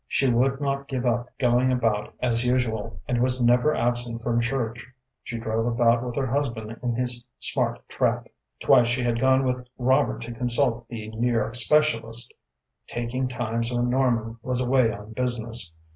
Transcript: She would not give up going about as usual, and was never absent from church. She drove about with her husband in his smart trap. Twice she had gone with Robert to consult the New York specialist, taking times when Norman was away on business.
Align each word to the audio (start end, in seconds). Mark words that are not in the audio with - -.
She 0.07 0.27
would 0.27 0.59
not 0.59 0.87
give 0.87 1.05
up 1.05 1.29
going 1.37 1.71
about 1.71 2.15
as 2.23 2.43
usual, 2.43 2.99
and 3.07 3.21
was 3.21 3.39
never 3.39 3.75
absent 3.75 4.23
from 4.23 4.41
church. 4.41 4.83
She 5.21 5.37
drove 5.37 5.67
about 5.67 6.03
with 6.03 6.15
her 6.15 6.25
husband 6.25 6.75
in 6.81 6.95
his 6.95 7.27
smart 7.37 7.87
trap. 7.87 8.27
Twice 8.59 8.87
she 8.87 9.03
had 9.03 9.19
gone 9.19 9.43
with 9.45 9.69
Robert 9.77 10.23
to 10.23 10.31
consult 10.31 10.87
the 10.87 11.09
New 11.09 11.31
York 11.31 11.53
specialist, 11.53 12.33
taking 12.87 13.27
times 13.27 13.71
when 13.71 13.91
Norman 13.91 14.37
was 14.41 14.59
away 14.59 14.91
on 14.91 15.13
business. 15.13 15.71